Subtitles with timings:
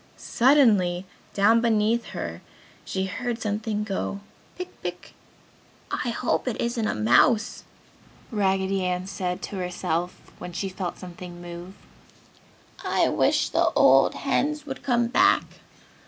[0.17, 1.05] Suddenly
[1.35, 2.41] down beneath her
[2.83, 4.21] she heard something go,
[4.57, 5.13] "Pick, pick!"
[5.91, 7.65] "I hope it isn't a mouse!"
[8.31, 11.75] Raggedy Ann said to herself, when she felt something move.
[12.83, 15.43] "I wish the old hens would come back."